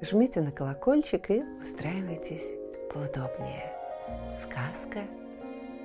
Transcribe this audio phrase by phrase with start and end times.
[0.00, 2.56] жмите на колокольчик и устраивайтесь
[2.92, 3.72] поудобнее.
[4.34, 5.00] Сказка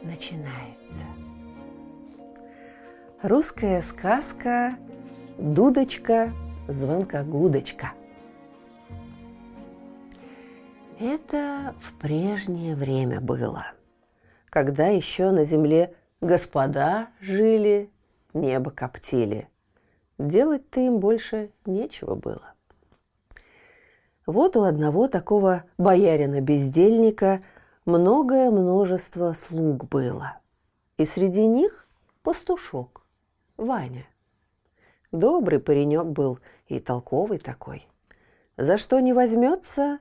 [0.03, 1.05] начинается.
[3.21, 4.73] Русская сказка
[5.37, 6.31] «Дудочка,
[6.67, 7.93] звонкогудочка».
[10.99, 13.73] Это в прежнее время было,
[14.49, 17.89] когда еще на земле господа жили,
[18.33, 19.49] небо коптили.
[20.17, 22.52] Делать-то им больше нечего было.
[24.25, 27.41] Вот у одного такого боярина-бездельника
[27.85, 30.37] многое множество слуг было.
[30.97, 31.85] И среди них
[32.21, 33.05] пастушок,
[33.57, 34.05] Ваня.
[35.11, 37.87] Добрый паренек был и толковый такой.
[38.57, 39.99] За что не возьмется,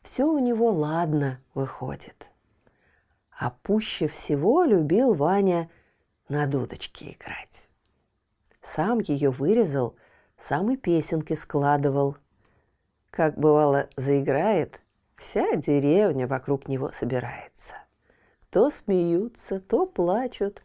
[0.00, 2.30] все у него ладно выходит.
[3.36, 5.68] А пуще всего любил Ваня
[6.28, 7.68] на дудочке играть.
[8.60, 9.96] Сам ее вырезал,
[10.36, 12.16] сам и песенки складывал.
[13.14, 14.80] Как бывало заиграет,
[15.14, 17.76] вся деревня вокруг него собирается.
[18.50, 20.62] То смеются, то плачут.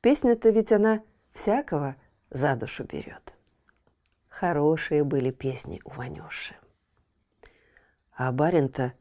[0.00, 1.96] Песня-то ведь она всякого
[2.30, 3.36] за душу берет.
[4.28, 6.54] Хорошие были песни у Ванюши.
[8.12, 8.92] А барин-то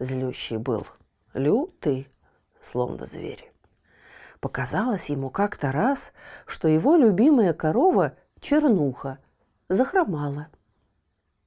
[0.00, 0.84] злющий был,
[1.34, 2.08] лютый,
[2.58, 3.52] словно зверь.
[4.40, 6.12] Показалось ему как-то раз,
[6.46, 9.18] что его любимая корова Чернуха
[9.68, 10.48] захромала.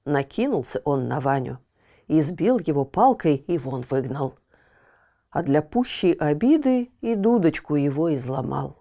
[0.05, 1.59] Накинулся он на Ваню,
[2.07, 4.37] избил его палкой и вон выгнал.
[5.29, 8.77] А для пущей обиды и дудочку его изломал.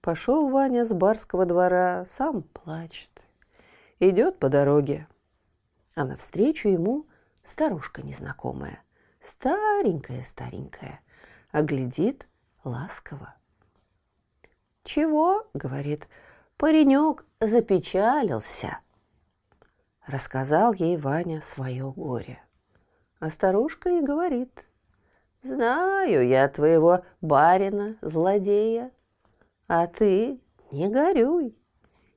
[0.00, 3.10] Пошел Ваня с барского двора, сам плачет.
[4.00, 5.08] Идет по дороге,
[5.94, 7.06] а навстречу ему
[7.42, 8.82] старушка незнакомая,
[9.20, 11.00] старенькая-старенькая,
[11.50, 12.28] а глядит
[12.64, 13.34] ласково.
[14.84, 16.08] «Чего?»— говорит,
[16.56, 18.78] паренек запечалился.
[20.08, 22.40] Рассказал ей Ваня свое горе.
[23.20, 24.66] А старушка и говорит,
[25.42, 28.90] «Знаю я твоего барина, злодея,
[29.66, 30.40] а ты
[30.72, 31.54] не горюй.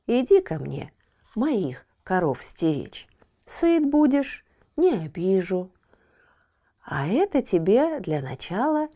[0.08, 0.94] Иди ко мне,
[1.36, 3.10] моих коров стеречь.
[3.46, 4.46] Сыт будешь,
[4.78, 5.70] не обижу.
[6.86, 8.88] А это тебе для начала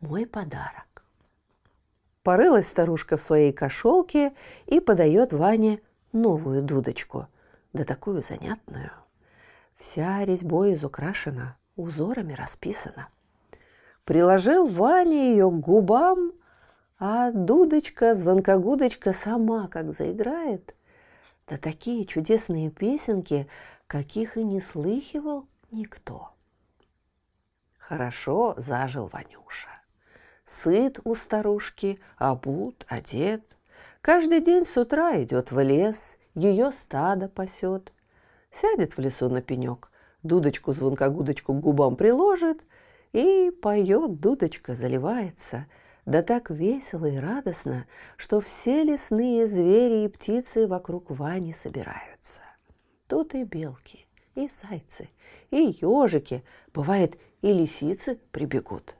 [0.00, 1.04] мой подарок.
[2.22, 4.34] Порылась старушка в своей кошелке
[4.66, 5.80] и подает Ване
[6.12, 7.28] новую дудочку,
[7.72, 8.90] да такую занятную.
[9.74, 13.08] Вся резьбой изукрашена, узорами расписана.
[14.04, 16.32] Приложил Ваня ее к губам,
[16.98, 20.74] а дудочка, звонкогудочка сама как заиграет.
[21.46, 23.48] Да такие чудесные песенки,
[23.86, 26.30] каких и не слыхивал никто.
[27.78, 29.68] Хорошо зажил Ванюша.
[30.44, 33.56] Сыт у старушки, обут, одет.
[34.00, 37.92] Каждый день с утра идет в лес, ее стадо пасет.
[38.50, 39.90] Сядет в лесу на пенек,
[40.22, 42.66] дудочку, звонкогудочку к губам приложит
[43.12, 45.66] и поет, дудочка заливается–
[46.04, 52.42] да так весело и радостно, что все лесные звери и птицы вокруг Вани собираются.
[53.06, 55.10] Тут и белки, и зайцы,
[55.50, 56.44] и ежики,
[56.74, 58.96] бывает, и лисицы прибегут.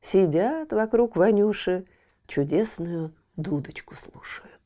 [0.00, 1.86] Сидят вокруг Ванюши,
[2.26, 4.59] чудесную дудочку слушают.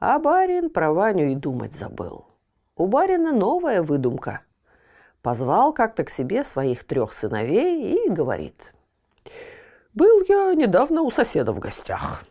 [0.00, 2.24] А барин про Ваню и думать забыл.
[2.74, 4.40] У барина новая выдумка.
[5.20, 8.72] Позвал как-то к себе своих трех сыновей и говорит.
[9.92, 12.24] «Был я недавно у соседа в гостях.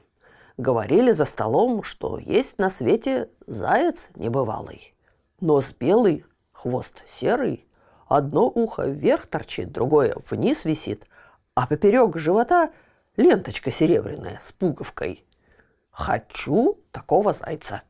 [0.58, 4.92] Говорили за столом, что есть на свете заяц небывалый.
[5.40, 7.68] Нос белый, хвост серый,
[8.08, 11.06] одно ухо вверх торчит, другое вниз висит,
[11.54, 12.72] а поперек живота
[13.16, 15.24] ленточка серебряная с пуговкой.
[16.00, 17.84] Хочу такого зайца.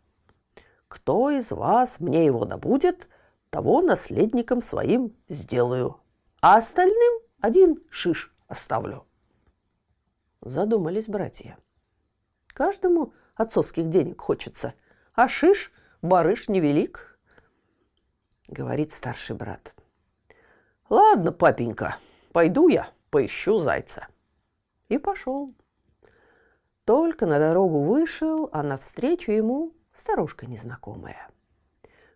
[0.88, 3.08] Кто из вас мне его добудет,
[3.52, 6.02] того наследником своим сделаю,
[6.42, 9.06] а остальным один шиш оставлю.
[10.42, 11.60] Задумались братья.
[12.48, 14.74] Каждому отцовских денег хочется,
[15.14, 15.72] а шиш,
[16.02, 17.20] барыш невелик,
[18.48, 19.76] говорит старший брат.
[20.90, 21.96] Ладно, папенька,
[22.34, 24.08] пойду я, поищу зайца.
[24.88, 25.54] И пошел.
[26.90, 31.28] Только на дорогу вышел, а навстречу ему старушка незнакомая.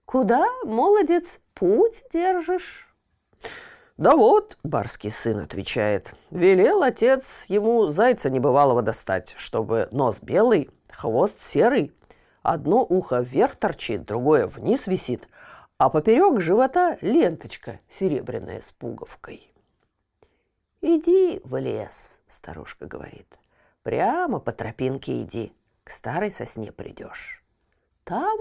[0.03, 2.91] «Куда, молодец, путь держишь?»
[3.97, 11.39] Да вот, барский сын отвечает, велел отец ему зайца небывалого достать, чтобы нос белый, хвост
[11.39, 11.93] серый,
[12.41, 15.27] одно ухо вверх торчит, другое вниз висит,
[15.77, 19.53] а поперек живота ленточка серебряная с пуговкой.
[20.81, 23.37] «Иди в лес»,— старушка говорит,—
[23.83, 25.53] «прямо по тропинке иди,
[25.83, 27.43] к старой сосне придешь.
[28.03, 28.37] Там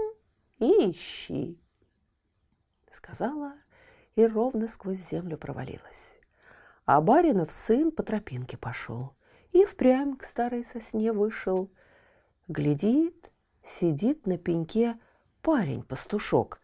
[0.59, 1.59] и ищи»,—
[2.89, 3.53] сказала
[4.15, 6.19] и ровно сквозь землю провалилась.
[6.85, 9.13] А баринов сын по тропинке пошел
[9.51, 11.71] и впрямь к старой сосне вышел.
[12.47, 13.31] Глядит,
[13.63, 14.99] сидит на пеньке
[15.41, 16.59] парень-пастушок,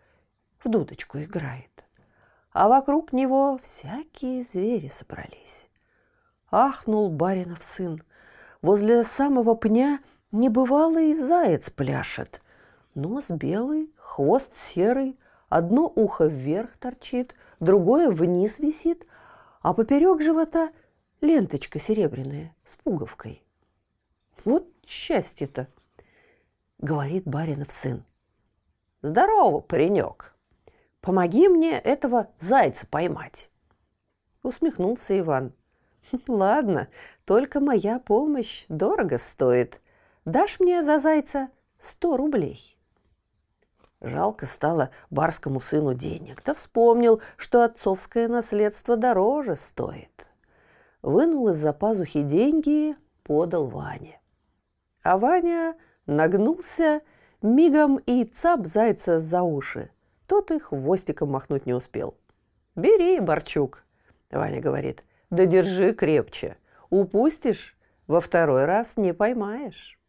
[0.59, 1.85] в дудочку играет.
[2.51, 5.69] А вокруг него всякие звери собрались.
[6.51, 8.03] Ахнул баринов сын.
[8.61, 9.99] Возле самого пня
[10.31, 12.41] небывалый заяц пляшет.
[12.95, 15.17] Нос белый, хвост серый—
[15.49, 19.05] Одно ухо вверх торчит, другое вниз висит,
[19.61, 20.71] а поперек живота
[21.21, 23.43] ленточка серебряная с пуговкой.
[24.45, 25.67] Вот счастье-то,
[26.77, 28.05] говорит баринов сын.
[29.01, 30.35] Здорово, паренек.
[31.01, 33.49] Помоги мне этого зайца поймать.
[34.43, 35.53] Усмехнулся Иван.
[36.27, 36.87] Ладно,
[37.25, 39.81] только моя помощь дорого стоит.
[40.25, 42.77] Дашь мне за зайца сто рублей.
[44.01, 50.29] Жалко стало барскому сыну денег, да вспомнил, что отцовское наследство дороже стоит.
[51.01, 54.21] Вынул из-за пазухи деньги, подал Ване.
[55.03, 55.75] А Ваня
[56.05, 57.01] нагнулся
[57.41, 59.91] мигом и цап зайца за уши.
[60.27, 62.15] Тот их хвостиком махнуть не успел.
[62.75, 63.83] «Бери, Борчук»,—
[64.31, 66.57] Ваня говорит,— «да держи крепче.
[66.89, 67.77] Упустишь,
[68.07, 69.99] во второй раз не поймаешь».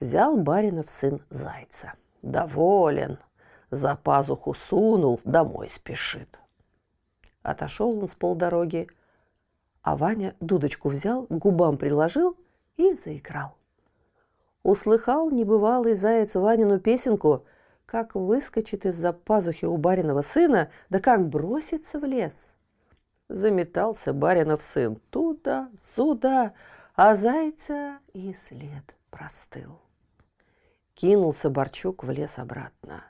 [0.00, 1.92] Взял баринов сын зайца—
[2.22, 3.18] Доволен.
[3.70, 6.40] За пазуху сунул, домой спешит.
[7.42, 8.88] Отошел он с полдороги,
[9.82, 12.36] а Ваня дудочку взял, губам приложил
[12.76, 13.56] и заиграл.
[14.62, 17.46] Услыхал небывалый заяц Ванину песенку,
[17.86, 22.56] как выскочит из-за пазухи у бариного сына, да как бросится в лес.
[23.30, 26.52] Заметался баринов сын туда, сюда,
[26.96, 29.80] а зайца и след простыл.
[30.94, 33.04] Кинулся Борчук в лес обратно.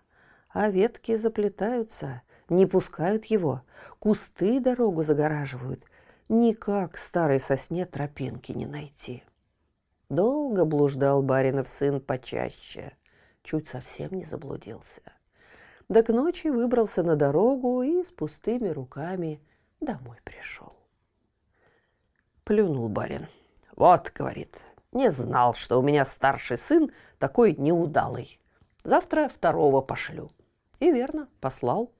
[0.51, 2.21] А ветки заплетаются,
[2.51, 3.63] не пускают его.
[3.99, 5.87] Кусты дорогу загораживают.
[6.29, 9.25] Никак старой сосне тропинки не найти.
[10.11, 12.93] Долго блуждал баринов сын почаще.
[13.43, 15.01] Чуть совсем не заблудился.
[15.89, 19.41] Да к ночи выбрался на дорогу и с пустыми руками
[19.81, 20.73] домой пришел.
[22.45, 23.27] Плюнул барин.
[23.77, 24.61] «Вот,— говорит,
[24.93, 28.41] не знал, что у меня старший сын такой неудалый.
[28.83, 30.31] Завтра второго пошлю.
[30.81, 31.93] И верно, послал.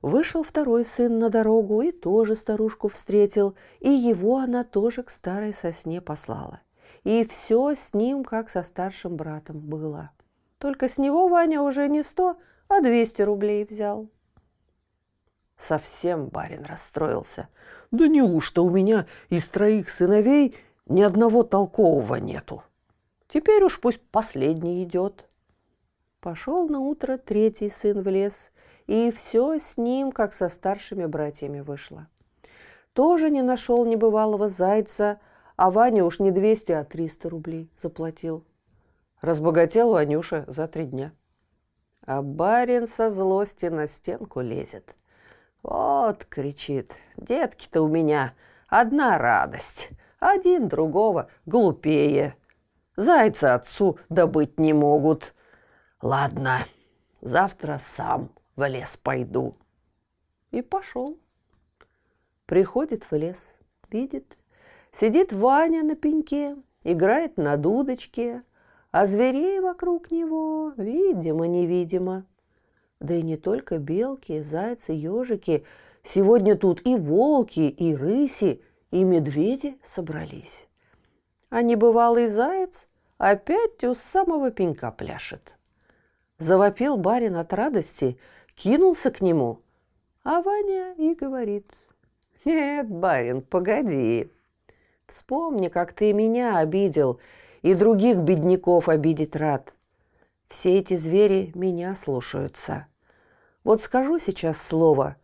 [0.00, 5.52] Вышел второй сын на дорогу и тоже старушку встретил, и его она тоже к старой
[5.52, 6.60] сосне послала.
[7.02, 10.10] И все с ним, как со старшим братом, было.
[10.58, 12.36] Только с него Ваня уже не сто,
[12.68, 14.08] а двести рублей взял.
[15.58, 17.48] Совсем барин расстроился.
[17.90, 20.54] Да неужто у меня из троих сыновей
[20.86, 22.62] ни одного толкового нету.
[23.26, 25.26] Теперь уж пусть последний идет.
[26.20, 28.52] Пошел на утро третий сын в лес,
[28.86, 32.06] и все с ним, как со старшими братьями, вышло.
[32.92, 35.20] Тоже не нашел небывалого зайца,
[35.56, 38.44] а Ваня уж не 200, а 300 рублей заплатил.
[39.20, 41.12] Разбогател Ванюша за три дня.
[42.06, 44.94] А барин со злости на стенку лезет.
[45.62, 48.34] Вот, кричит, детки-то у меня
[48.68, 52.34] одна радость– один другого глупее.
[52.96, 55.34] Зайца отцу добыть не могут.
[56.02, 56.58] Ладно,
[57.20, 59.56] завтра сам в лес пойду.
[60.50, 61.18] И пошел.
[62.46, 63.60] Приходит в лес,
[63.90, 64.38] видит,
[64.90, 68.42] сидит Ваня на пеньке, играет на дудочке,
[68.90, 72.24] а зверей вокруг него видимо-невидимо.
[73.00, 75.64] Да и не только белки, зайцы, ежики.
[76.02, 80.68] Сегодня тут и волки, и рыси, и медведи собрались.
[81.50, 82.88] А небывалый заяц
[83.18, 85.56] опять у самого пенька пляшет.
[86.38, 88.18] Завопил барин от радости,
[88.54, 89.60] кинулся к нему,
[90.24, 91.72] а Ваня и говорит,
[92.44, 94.30] «Нет, барин, погоди,
[95.06, 97.20] вспомни, как ты меня обидел
[97.62, 99.74] и других бедняков обидеть рад.
[100.48, 102.86] Все эти звери меня слушаются.
[103.64, 105.16] Вот скажу сейчас слово.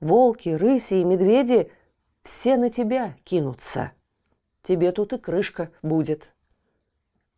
[0.00, 1.70] Волки, рыси и медведи
[2.22, 3.92] все на тебя кинутся.
[4.62, 6.34] Тебе тут и крышка будет.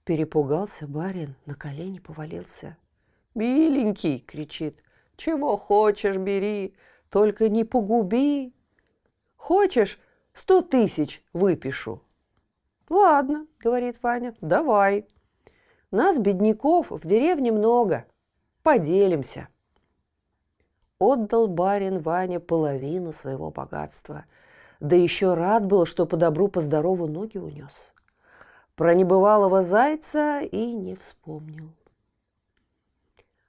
[0.04, 2.78] Перепугался барин, на колени повалился.
[3.34, 4.82] «Миленький!»— кричит.
[5.16, 6.74] «Чего хочешь, бери.
[7.10, 8.54] только не погуби.
[9.36, 10.00] Хочешь,
[10.32, 12.02] сто тысяч выпишу?»
[12.88, 15.06] «Ладно»,— говорит Ваня,— «давай.
[15.90, 18.04] Нас, бедняков, в деревне много.
[18.62, 19.48] Поделимся».
[20.98, 24.24] Отдал барин Ваня половину своего богатства.
[24.80, 27.92] Да еще рад был, что по добру, по здорову ноги унес.
[28.74, 31.72] Про небывалого зайца и не вспомнил.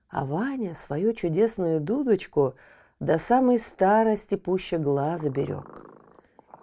[0.09, 2.55] А Ваня свою чудесную дудочку
[2.99, 5.85] до самой старости пуще глаза берег.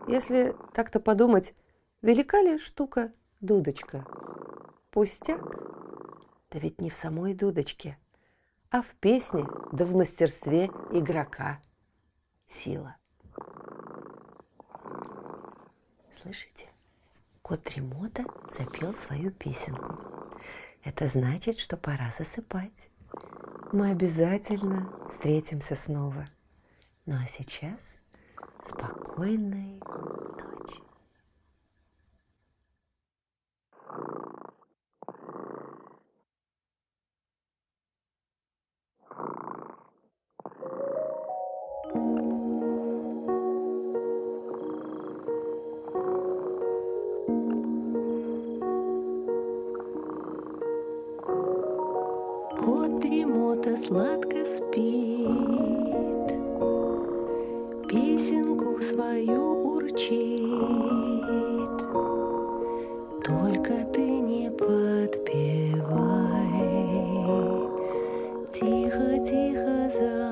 [0.09, 1.54] Если так-то подумать,
[2.02, 4.04] велика ли штука дудочка?
[4.97, 5.43] Пустяк?
[6.50, 7.99] Да ведь не в самой дудочке–
[8.71, 11.61] а в песне да в мастерстве игрока
[12.47, 12.97] сила.
[16.11, 16.69] Слышите?
[17.43, 19.99] Кот Тремота запел свою песенку.
[20.83, 22.88] Это значит, что пора засыпать.
[23.73, 26.26] Мы обязательно встретимся снова.
[27.05, 28.03] Ну а сейчас
[28.65, 30.86] спокойной ночи.
[53.47, 55.29] Дремота сладко спит,
[57.88, 60.41] Песенку свою урчит.
[63.25, 65.76] Только ты не подпевай,
[68.50, 70.25] Тихо-тихо засыпай,